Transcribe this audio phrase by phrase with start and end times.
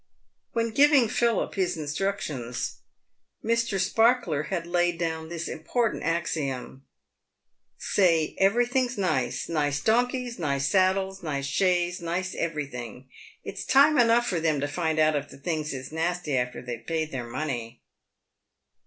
[0.53, 2.77] When giving Philip his instructions,
[3.45, 3.79] Mr.
[3.79, 6.87] Sparkler had laid down this important axiom:"
[7.93, 13.09] Say everything's nice— nice donkeys, nice saddles, nice shays, nice everything.
[13.43, 16.87] It's time enough for them to find out if the things is nasty after they've
[16.87, 17.83] paid their money."